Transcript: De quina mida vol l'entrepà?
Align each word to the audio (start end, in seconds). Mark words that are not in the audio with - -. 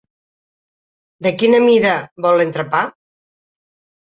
De 1.27 1.33
quina 1.43 1.59
mida 1.65 1.93
vol 2.27 2.41
l'entrepà? 2.43 2.83